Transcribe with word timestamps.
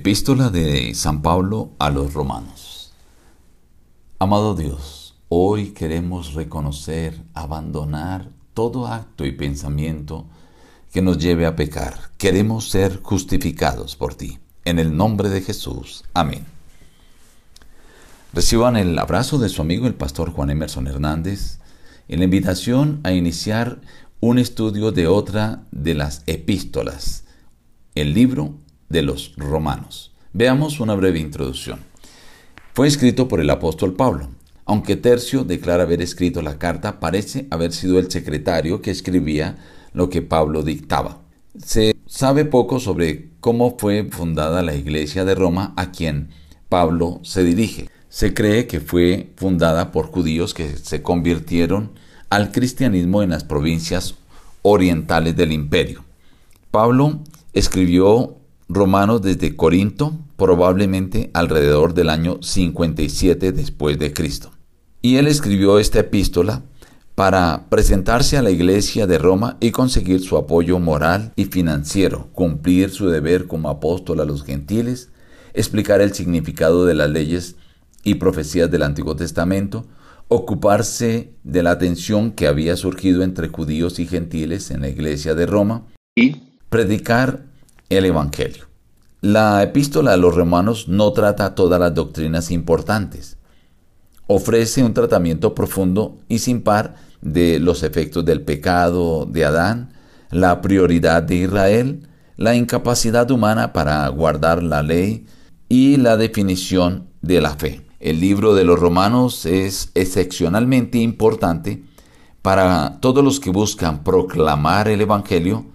Epístola 0.00 0.48
de 0.48 0.94
San 0.94 1.20
Pablo 1.20 1.72
a 1.78 1.90
los 1.90 2.14
Romanos. 2.14 2.94
Amado 4.18 4.54
Dios, 4.54 5.14
hoy 5.28 5.72
queremos 5.72 6.32
reconocer, 6.32 7.20
abandonar 7.34 8.30
todo 8.54 8.86
acto 8.86 9.26
y 9.26 9.32
pensamiento 9.32 10.24
que 10.90 11.02
nos 11.02 11.18
lleve 11.18 11.44
a 11.44 11.54
pecar. 11.54 12.12
Queremos 12.16 12.70
ser 12.70 13.02
justificados 13.02 13.94
por 13.94 14.14
ti. 14.14 14.38
En 14.64 14.78
el 14.78 14.96
nombre 14.96 15.28
de 15.28 15.42
Jesús. 15.42 16.02
Amén. 16.14 16.46
Reciban 18.32 18.78
el 18.78 18.98
abrazo 18.98 19.38
de 19.38 19.50
su 19.50 19.60
amigo 19.60 19.86
el 19.86 19.94
pastor 19.96 20.30
Juan 20.30 20.48
Emerson 20.48 20.86
Hernández 20.86 21.58
en 22.08 22.20
la 22.20 22.24
invitación 22.24 23.00
a 23.02 23.12
iniciar 23.12 23.82
un 24.20 24.38
estudio 24.38 24.92
de 24.92 25.08
otra 25.08 25.64
de 25.72 25.92
las 25.92 26.22
epístolas, 26.26 27.24
el 27.94 28.14
libro 28.14 28.54
de 28.90 29.02
los 29.02 29.32
romanos. 29.36 30.12
Veamos 30.34 30.80
una 30.80 30.94
breve 30.94 31.18
introducción. 31.18 31.80
Fue 32.74 32.86
escrito 32.86 33.26
por 33.26 33.40
el 33.40 33.48
apóstol 33.48 33.94
Pablo. 33.94 34.28
Aunque 34.66 34.96
Tercio 34.96 35.44
declara 35.44 35.84
haber 35.84 36.02
escrito 36.02 36.42
la 36.42 36.58
carta, 36.58 37.00
parece 37.00 37.46
haber 37.50 37.72
sido 37.72 37.98
el 37.98 38.10
secretario 38.10 38.82
que 38.82 38.90
escribía 38.90 39.56
lo 39.92 40.10
que 40.10 40.22
Pablo 40.22 40.62
dictaba. 40.62 41.22
Se 41.58 41.96
sabe 42.06 42.44
poco 42.44 42.78
sobre 42.78 43.30
cómo 43.40 43.76
fue 43.78 44.04
fundada 44.10 44.62
la 44.62 44.74
iglesia 44.74 45.24
de 45.24 45.34
Roma 45.34 45.72
a 45.76 45.90
quien 45.90 46.30
Pablo 46.68 47.20
se 47.24 47.42
dirige. 47.42 47.88
Se 48.08 48.34
cree 48.34 48.66
que 48.66 48.80
fue 48.80 49.32
fundada 49.36 49.90
por 49.90 50.06
judíos 50.06 50.54
que 50.54 50.76
se 50.76 51.02
convirtieron 51.02 51.92
al 52.28 52.52
cristianismo 52.52 53.22
en 53.22 53.30
las 53.30 53.44
provincias 53.44 54.14
orientales 54.62 55.36
del 55.36 55.52
imperio. 55.52 56.04
Pablo 56.70 57.20
escribió 57.52 58.39
Romanos 58.72 59.20
desde 59.20 59.56
Corinto, 59.56 60.16
probablemente 60.36 61.30
alrededor 61.34 61.92
del 61.92 62.08
año 62.08 62.38
57 62.40 63.50
después 63.50 63.98
de 63.98 64.12
Cristo. 64.12 64.52
Y 65.02 65.16
él 65.16 65.26
escribió 65.26 65.80
esta 65.80 65.98
epístola 65.98 66.62
para 67.16 67.66
presentarse 67.68 68.38
a 68.38 68.42
la 68.42 68.52
iglesia 68.52 69.08
de 69.08 69.18
Roma 69.18 69.56
y 69.58 69.72
conseguir 69.72 70.20
su 70.20 70.36
apoyo 70.36 70.78
moral 70.78 71.32
y 71.34 71.46
financiero, 71.46 72.28
cumplir 72.32 72.90
su 72.90 73.08
deber 73.08 73.48
como 73.48 73.70
apóstol 73.70 74.20
a 74.20 74.24
los 74.24 74.44
gentiles, 74.44 75.10
explicar 75.52 76.00
el 76.00 76.14
significado 76.14 76.86
de 76.86 76.94
las 76.94 77.10
leyes 77.10 77.56
y 78.04 78.14
profecías 78.14 78.70
del 78.70 78.84
Antiguo 78.84 79.16
Testamento, 79.16 79.84
ocuparse 80.28 81.34
de 81.42 81.64
la 81.64 81.76
tensión 81.78 82.30
que 82.30 82.46
había 82.46 82.76
surgido 82.76 83.24
entre 83.24 83.48
judíos 83.48 83.98
y 83.98 84.06
gentiles 84.06 84.70
en 84.70 84.82
la 84.82 84.88
iglesia 84.88 85.34
de 85.34 85.46
Roma 85.46 85.86
y 86.14 86.36
predicar 86.68 87.49
el 87.90 88.06
Evangelio. 88.06 88.64
La 89.20 89.62
epístola 89.62 90.14
a 90.14 90.16
los 90.16 90.34
romanos 90.34 90.88
no 90.88 91.12
trata 91.12 91.54
todas 91.54 91.78
las 91.78 91.94
doctrinas 91.94 92.50
importantes. 92.50 93.36
Ofrece 94.26 94.82
un 94.82 94.94
tratamiento 94.94 95.54
profundo 95.54 96.16
y 96.28 96.38
sin 96.38 96.62
par 96.62 96.94
de 97.20 97.58
los 97.58 97.82
efectos 97.82 98.24
del 98.24 98.42
pecado 98.42 99.26
de 99.26 99.44
Adán, 99.44 99.92
la 100.30 100.62
prioridad 100.62 101.22
de 101.22 101.34
Israel, 101.36 102.08
la 102.36 102.54
incapacidad 102.54 103.30
humana 103.30 103.72
para 103.72 104.08
guardar 104.08 104.62
la 104.62 104.82
ley 104.82 105.26
y 105.68 105.96
la 105.96 106.16
definición 106.16 107.08
de 107.20 107.40
la 107.40 107.56
fe. 107.56 107.82
El 107.98 108.20
libro 108.20 108.54
de 108.54 108.64
los 108.64 108.78
romanos 108.78 109.44
es 109.44 109.90
excepcionalmente 109.94 110.96
importante 110.98 111.82
para 112.40 112.98
todos 113.00 113.22
los 113.22 113.40
que 113.40 113.50
buscan 113.50 114.02
proclamar 114.02 114.88
el 114.88 115.02
Evangelio 115.02 115.66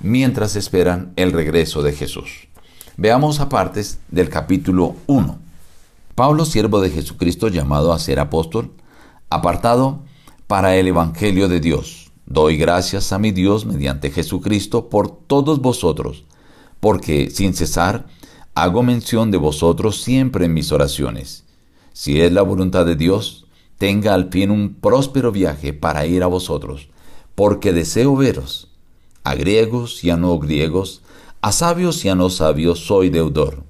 mientras 0.00 0.56
esperan 0.56 1.12
el 1.16 1.32
regreso 1.32 1.82
de 1.82 1.92
Jesús. 1.92 2.48
Veamos 2.96 3.40
apartes 3.40 4.00
del 4.08 4.28
capítulo 4.28 4.96
1. 5.06 5.38
Pablo, 6.14 6.44
siervo 6.44 6.80
de 6.80 6.90
Jesucristo, 6.90 7.48
llamado 7.48 7.92
a 7.92 7.98
ser 7.98 8.18
apóstol, 8.18 8.72
apartado 9.30 10.02
para 10.46 10.76
el 10.76 10.88
Evangelio 10.88 11.48
de 11.48 11.60
Dios. 11.60 12.10
Doy 12.26 12.56
gracias 12.56 13.12
a 13.12 13.18
mi 13.18 13.30
Dios 13.30 13.66
mediante 13.66 14.10
Jesucristo 14.10 14.88
por 14.88 15.10
todos 15.10 15.60
vosotros, 15.60 16.24
porque 16.80 17.30
sin 17.30 17.54
cesar 17.54 18.06
hago 18.54 18.82
mención 18.82 19.30
de 19.30 19.38
vosotros 19.38 20.02
siempre 20.02 20.46
en 20.46 20.54
mis 20.54 20.72
oraciones. 20.72 21.44
Si 21.92 22.20
es 22.20 22.32
la 22.32 22.42
voluntad 22.42 22.86
de 22.86 22.96
Dios, 22.96 23.46
tenga 23.78 24.14
al 24.14 24.30
fin 24.30 24.50
un 24.50 24.74
próspero 24.74 25.32
viaje 25.32 25.72
para 25.72 26.06
ir 26.06 26.22
a 26.22 26.26
vosotros, 26.26 26.88
porque 27.34 27.72
deseo 27.72 28.14
veros 28.16 28.69
a 29.30 29.34
griegos 29.36 30.02
y 30.02 30.10
a 30.10 30.16
no 30.16 30.38
griegos, 30.38 31.02
a 31.40 31.52
sabios 31.52 32.04
y 32.04 32.08
a 32.08 32.16
no 32.16 32.30
sabios 32.30 32.80
soy 32.80 33.10
deudor. 33.10 33.62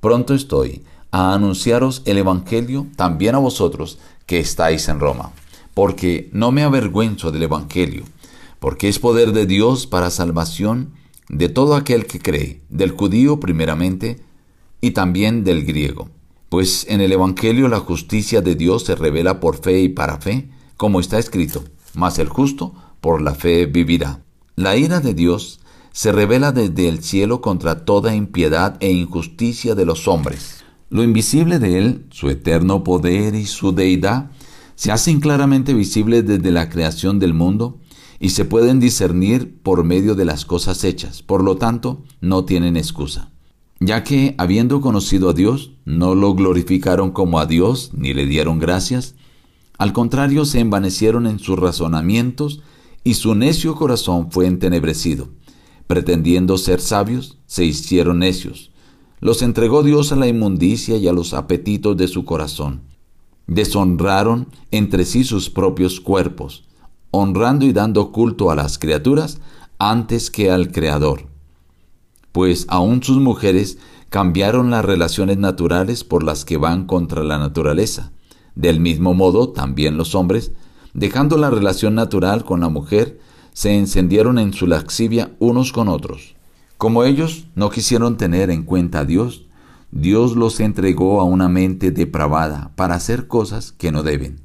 Pronto 0.00 0.32
estoy 0.32 0.82
a 1.10 1.34
anunciaros 1.34 2.02
el 2.06 2.16
Evangelio 2.18 2.86
también 2.96 3.34
a 3.34 3.38
vosotros 3.38 3.98
que 4.24 4.40
estáis 4.40 4.88
en 4.88 4.98
Roma, 4.98 5.32
porque 5.74 6.30
no 6.32 6.52
me 6.52 6.62
avergüenzo 6.62 7.30
del 7.30 7.42
Evangelio, 7.42 8.04
porque 8.60 8.88
es 8.88 8.98
poder 8.98 9.32
de 9.32 9.44
Dios 9.44 9.86
para 9.86 10.10
salvación 10.10 10.92
de 11.28 11.50
todo 11.50 11.76
aquel 11.76 12.06
que 12.06 12.18
cree, 12.18 12.62
del 12.70 12.92
judío 12.92 13.40
primeramente 13.40 14.20
y 14.80 14.92
también 14.92 15.44
del 15.44 15.66
griego. 15.66 16.08
Pues 16.48 16.86
en 16.88 17.02
el 17.02 17.12
Evangelio 17.12 17.68
la 17.68 17.80
justicia 17.80 18.40
de 18.40 18.54
Dios 18.54 18.84
se 18.84 18.94
revela 18.94 19.38
por 19.38 19.56
fe 19.60 19.80
y 19.80 19.90
para 19.90 20.16
fe, 20.16 20.48
como 20.78 20.98
está 20.98 21.18
escrito, 21.18 21.62
mas 21.92 22.18
el 22.18 22.30
justo 22.30 22.72
por 23.02 23.20
la 23.20 23.34
fe 23.34 23.66
vivirá. 23.66 24.22
La 24.58 24.76
ira 24.76 24.98
de 24.98 25.14
Dios 25.14 25.60
se 25.92 26.10
revela 26.10 26.50
desde 26.50 26.88
el 26.88 27.04
cielo 27.04 27.40
contra 27.40 27.84
toda 27.84 28.16
impiedad 28.16 28.76
e 28.80 28.90
injusticia 28.90 29.76
de 29.76 29.86
los 29.86 30.08
hombres. 30.08 30.64
Lo 30.90 31.04
invisible 31.04 31.60
de 31.60 31.78
Él, 31.78 32.06
su 32.10 32.28
eterno 32.28 32.82
poder 32.82 33.36
y 33.36 33.46
su 33.46 33.70
deidad, 33.70 34.32
se 34.74 34.90
hacen 34.90 35.20
claramente 35.20 35.74
visibles 35.74 36.26
desde 36.26 36.50
la 36.50 36.70
creación 36.70 37.20
del 37.20 37.34
mundo 37.34 37.78
y 38.18 38.30
se 38.30 38.44
pueden 38.44 38.80
discernir 38.80 39.60
por 39.62 39.84
medio 39.84 40.16
de 40.16 40.24
las 40.24 40.44
cosas 40.44 40.82
hechas. 40.82 41.22
Por 41.22 41.44
lo 41.44 41.56
tanto, 41.56 42.02
no 42.20 42.44
tienen 42.44 42.76
excusa. 42.76 43.30
Ya 43.78 44.02
que, 44.02 44.34
habiendo 44.38 44.80
conocido 44.80 45.28
a 45.30 45.34
Dios, 45.34 45.70
no 45.84 46.16
lo 46.16 46.34
glorificaron 46.34 47.12
como 47.12 47.38
a 47.38 47.46
Dios 47.46 47.92
ni 47.94 48.12
le 48.12 48.26
dieron 48.26 48.58
gracias, 48.58 49.14
al 49.78 49.92
contrario 49.92 50.44
se 50.44 50.58
envanecieron 50.58 51.28
en 51.28 51.38
sus 51.38 51.56
razonamientos 51.56 52.60
y 53.08 53.14
su 53.14 53.34
necio 53.34 53.74
corazón 53.74 54.30
fue 54.30 54.46
entenebrecido. 54.46 55.30
Pretendiendo 55.86 56.58
ser 56.58 56.78
sabios, 56.78 57.38
se 57.46 57.64
hicieron 57.64 58.18
necios. 58.18 58.70
Los 59.18 59.40
entregó 59.40 59.82
Dios 59.82 60.12
a 60.12 60.16
la 60.16 60.26
inmundicia 60.26 60.98
y 60.98 61.08
a 61.08 61.14
los 61.14 61.32
apetitos 61.32 61.96
de 61.96 62.06
su 62.06 62.26
corazón. 62.26 62.82
Deshonraron 63.46 64.48
entre 64.72 65.06
sí 65.06 65.24
sus 65.24 65.48
propios 65.48 66.02
cuerpos, 66.02 66.64
honrando 67.10 67.64
y 67.64 67.72
dando 67.72 68.12
culto 68.12 68.50
a 68.50 68.54
las 68.54 68.78
criaturas 68.78 69.40
antes 69.78 70.30
que 70.30 70.50
al 70.50 70.70
Creador. 70.70 71.28
Pues 72.30 72.66
aún 72.68 73.02
sus 73.02 73.16
mujeres 73.16 73.78
cambiaron 74.10 74.70
las 74.70 74.84
relaciones 74.84 75.38
naturales 75.38 76.04
por 76.04 76.22
las 76.22 76.44
que 76.44 76.58
van 76.58 76.84
contra 76.84 77.24
la 77.24 77.38
naturaleza. 77.38 78.12
Del 78.54 78.80
mismo 78.80 79.14
modo, 79.14 79.48
también 79.48 79.96
los 79.96 80.14
hombres, 80.14 80.52
dejando 80.98 81.36
la 81.36 81.50
relación 81.50 81.94
natural 81.94 82.44
con 82.44 82.60
la 82.60 82.68
mujer, 82.68 83.20
se 83.52 83.76
encendieron 83.76 84.38
en 84.38 84.52
su 84.52 84.66
laxivia 84.66 85.32
unos 85.38 85.72
con 85.72 85.88
otros. 85.88 86.34
Como 86.76 87.04
ellos 87.04 87.46
no 87.54 87.70
quisieron 87.70 88.16
tener 88.16 88.50
en 88.50 88.62
cuenta 88.62 89.00
a 89.00 89.04
Dios, 89.04 89.46
Dios 89.90 90.36
los 90.36 90.60
entregó 90.60 91.20
a 91.20 91.24
una 91.24 91.48
mente 91.48 91.90
depravada 91.90 92.72
para 92.76 92.94
hacer 92.94 93.26
cosas 93.26 93.72
que 93.72 93.90
no 93.90 94.02
deben. 94.02 94.40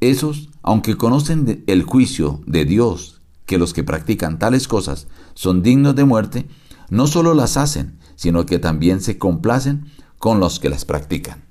Esos, 0.00 0.50
aunque 0.62 0.96
conocen 0.96 1.64
el 1.66 1.82
juicio 1.82 2.40
de 2.46 2.64
Dios, 2.64 3.22
que 3.46 3.58
los 3.58 3.72
que 3.72 3.82
practican 3.82 4.38
tales 4.38 4.68
cosas 4.68 5.06
son 5.34 5.62
dignos 5.62 5.96
de 5.96 6.04
muerte, 6.04 6.46
no 6.90 7.06
solo 7.06 7.34
las 7.34 7.56
hacen, 7.56 7.98
sino 8.14 8.46
que 8.46 8.58
también 8.58 9.00
se 9.00 9.18
complacen 9.18 9.86
con 10.18 10.40
los 10.40 10.60
que 10.60 10.68
las 10.68 10.84
practican. 10.84 11.42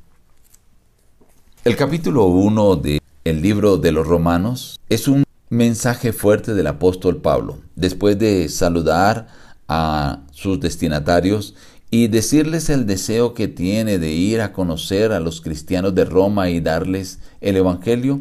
El 1.63 1.75
capítulo 1.75 2.25
1 2.25 2.75
de 2.77 3.02
el 3.23 3.41
libro 3.41 3.77
de 3.77 3.91
los 3.93 4.05
Romanos 4.05 4.79
es 4.89 5.07
un 5.07 5.23
mensaje 5.49 6.11
fuerte 6.11 6.53
del 6.53 6.67
apóstol 6.67 7.21
Pablo, 7.21 7.59
después 7.75 8.19
de 8.19 8.49
saludar 8.49 9.27
a 9.69 10.23
sus 10.31 10.59
destinatarios 10.59 11.55
y 11.89 12.07
decirles 12.07 12.69
el 12.69 12.85
deseo 12.85 13.33
que 13.33 13.47
tiene 13.47 13.97
de 13.97 14.11
ir 14.11 14.41
a 14.41 14.51
conocer 14.51 15.13
a 15.13 15.21
los 15.21 15.39
cristianos 15.39 15.95
de 15.95 16.05
Roma 16.05 16.49
y 16.49 16.59
darles 16.59 17.19
el 17.39 17.55
Evangelio, 17.55 18.19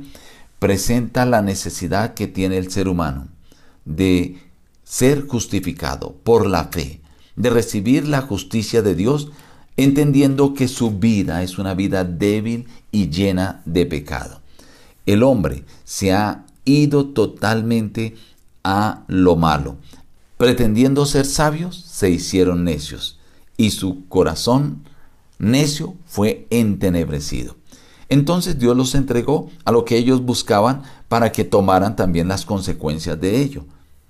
presenta 0.58 1.26
la 1.26 1.42
necesidad 1.42 2.14
que 2.14 2.28
tiene 2.28 2.58
el 2.58 2.70
ser 2.70 2.86
humano 2.86 3.26
de 3.84 4.38
ser 4.84 5.26
justificado 5.26 6.14
por 6.22 6.46
la 6.46 6.66
fe, 6.66 7.00
de 7.34 7.50
recibir 7.50 8.06
la 8.06 8.20
justicia 8.20 8.82
de 8.82 8.94
Dios, 8.94 9.32
entendiendo 9.76 10.54
que 10.54 10.68
su 10.68 10.92
vida 10.92 11.42
es 11.42 11.58
una 11.58 11.74
vida 11.74 12.04
débil 12.04 12.68
y 12.92 13.08
llena 13.08 13.62
de 13.64 13.86
pecado 13.86 14.41
el 15.06 15.22
hombre 15.22 15.64
se 15.84 16.12
ha 16.12 16.44
ido 16.64 17.06
totalmente 17.06 18.16
a 18.64 19.04
lo 19.08 19.36
malo. 19.36 19.76
Pretendiendo 20.36 21.06
ser 21.06 21.26
sabios, 21.26 21.76
se 21.76 22.10
hicieron 22.10 22.64
necios. 22.64 23.18
y 23.58 23.70
su 23.70 24.08
corazón 24.08 24.82
necio 25.38 25.94
fue 26.06 26.46
entenebrecido. 26.50 27.56
Entonces 28.08 28.58
Dios 28.58 28.76
los 28.76 28.94
entregó 28.94 29.50
a 29.64 29.72
lo 29.72 29.84
que 29.84 29.96
ellos 29.96 30.22
buscaban 30.22 30.82
para 31.08 31.32
que 31.32 31.44
tomaran 31.44 31.94
también 31.94 32.28
las 32.28 32.44
consecuencias 32.44 33.20
de 33.20 33.40
ello. 33.40 33.64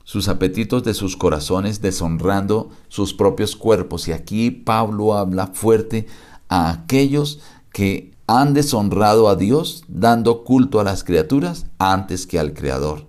Sus 0.05 0.29
apetitos 0.29 0.85
de 0.85 0.95
sus 0.95 1.17
corazones 1.17 1.81
deshonrando 1.81 2.71
sus 2.89 3.13
propios 3.13 3.55
cuerpos. 3.55 4.09
Y 4.09 4.13
aquí 4.13 4.51
Pablo 4.51 5.15
habla 5.15 5.49
fuerte 5.49 6.07
a 6.49 6.71
aquellos 6.71 7.41
que 7.73 8.12
han 8.27 8.55
deshonrado 8.55 9.29
a 9.29 9.37
Dios 9.37 9.85
dando 9.89 10.45
culto 10.45 10.81
a 10.81 10.85
las 10.85 11.05
criaturas 11.05 11.67
antes 11.79 12.27
que 12.27 12.39
al 12.39 12.55
Creador. 12.55 13.07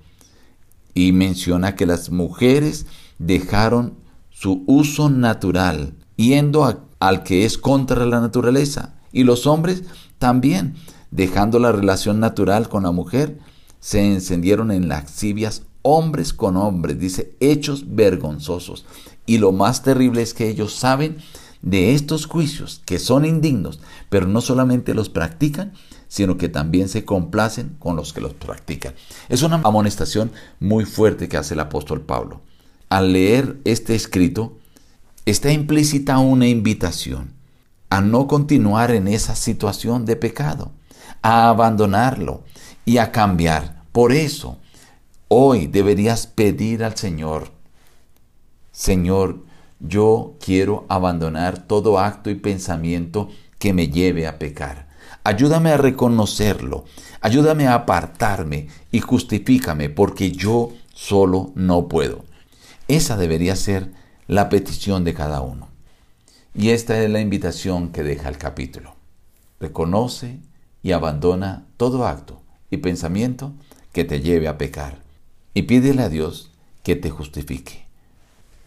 Y 0.93 1.11
menciona 1.11 1.75
que 1.75 1.85
las 1.85 2.09
mujeres 2.09 2.85
dejaron 3.19 3.95
su 4.29 4.63
uso 4.67 5.09
natural, 5.09 5.93
yendo 6.15 6.87
al 6.99 7.23
que 7.23 7.45
es 7.45 7.57
contra 7.57 8.05
la 8.05 8.19
naturaleza. 8.19 8.95
Y 9.11 9.23
los 9.23 9.47
hombres 9.47 9.83
también, 10.19 10.75
dejando 11.11 11.59
la 11.59 11.71
relación 11.71 12.19
natural 12.19 12.69
con 12.69 12.83
la 12.83 12.91
mujer, 12.91 13.39
se 13.79 14.05
encendieron 14.05 14.71
en 14.71 14.87
lascivias 14.87 15.63
hombres 15.81 16.33
con 16.33 16.57
hombres, 16.57 16.99
dice, 16.99 17.35
hechos 17.39 17.95
vergonzosos. 17.95 18.85
Y 19.25 19.37
lo 19.37 19.51
más 19.51 19.83
terrible 19.83 20.21
es 20.21 20.33
que 20.33 20.49
ellos 20.49 20.73
saben 20.73 21.17
de 21.63 21.95
estos 21.95 22.27
juicios 22.27 22.81
que 22.85 22.99
son 22.99 23.25
indignos, 23.25 23.79
pero 24.09 24.27
no 24.27 24.41
solamente 24.41 24.93
los 24.93 25.09
practican, 25.09 25.73
sino 26.07 26.37
que 26.37 26.49
también 26.49 26.89
se 26.89 27.05
complacen 27.05 27.75
con 27.79 27.95
los 27.95 28.13
que 28.13 28.21
los 28.21 28.33
practican. 28.33 28.93
Es 29.29 29.41
una 29.41 29.55
amonestación 29.55 30.31
muy 30.59 30.85
fuerte 30.85 31.27
que 31.27 31.37
hace 31.37 31.55
el 31.55 31.61
apóstol 31.61 32.01
Pablo. 32.01 32.41
Al 32.89 33.13
leer 33.13 33.59
este 33.63 33.95
escrito, 33.95 34.59
está 35.25 35.51
implícita 35.51 36.19
una 36.19 36.47
invitación 36.47 37.33
a 37.89 38.01
no 38.01 38.27
continuar 38.27 38.91
en 38.91 39.07
esa 39.07 39.35
situación 39.35 40.05
de 40.05 40.17
pecado, 40.17 40.71
a 41.21 41.47
abandonarlo 41.47 42.43
y 42.85 42.97
a 42.97 43.11
cambiar. 43.11 43.83
Por 43.93 44.11
eso, 44.11 44.57
hoy 45.29 45.67
deberías 45.67 46.27
pedir 46.27 46.83
al 46.83 46.97
Señor, 46.97 47.51
Señor, 48.71 49.45
yo 49.83 50.37
quiero 50.39 50.85
abandonar 50.87 51.67
todo 51.67 51.99
acto 51.99 52.29
y 52.29 52.35
pensamiento 52.35 53.29
que 53.59 53.73
me 53.73 53.89
lleve 53.89 54.25
a 54.27 54.39
pecar. 54.39 54.87
Ayúdame 55.25 55.71
a 55.71 55.77
reconocerlo, 55.77 56.85
ayúdame 57.21 57.67
a 57.67 57.75
apartarme 57.75 58.69
y 58.91 58.99
justifícame 58.99 59.89
porque 59.89 60.31
yo 60.31 60.71
solo 60.93 61.51
no 61.55 61.87
puedo. 61.87 62.23
Esa 62.87 63.17
debería 63.17 63.55
ser 63.55 63.91
la 64.27 64.49
petición 64.49 65.03
de 65.03 65.13
cada 65.13 65.41
uno. 65.41 65.67
Y 66.55 66.69
esta 66.69 67.01
es 67.01 67.09
la 67.09 67.19
invitación 67.19 67.91
que 67.91 68.03
deja 68.03 68.29
el 68.29 68.37
capítulo. 68.37 68.95
Reconoce 69.59 70.39
y 70.81 70.91
abandona 70.91 71.65
todo 71.77 72.05
acto 72.05 72.41
y 72.69 72.77
pensamiento 72.77 73.53
que 73.91 74.05
te 74.05 74.21
lleve 74.21 74.47
a 74.47 74.57
pecar. 74.57 74.99
Y 75.53 75.63
pídele 75.63 76.03
a 76.03 76.09
Dios 76.09 76.51
que 76.83 76.95
te 76.95 77.09
justifique. 77.09 77.85